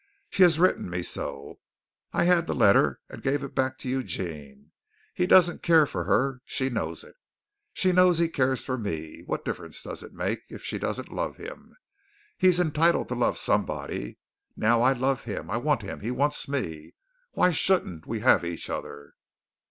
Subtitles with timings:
[0.31, 1.59] She has written me so.
[2.11, 4.71] I had the letter and gave it back to Eugene.
[5.13, 6.41] He doesn't care for her.
[6.43, 7.13] She knows it.
[7.71, 9.21] She knows he cares for me.
[9.27, 11.77] What difference does it make if she doesn't love him.
[12.35, 14.17] He's entitled to love somebody.
[14.57, 15.51] Now I love him.
[15.51, 15.99] I want him.
[15.99, 16.95] He wants me.
[17.33, 19.13] Why shouldn't we have each other?"